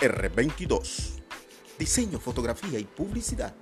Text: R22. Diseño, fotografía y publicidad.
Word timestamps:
R22. 0.00 1.20
Diseño, 1.78 2.18
fotografía 2.18 2.78
y 2.78 2.84
publicidad. 2.84 3.54